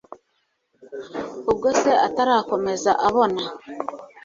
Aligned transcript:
ubwo 1.51 1.67
se 1.81 1.91
atarakomeza 2.07 2.91
abona 3.07 3.43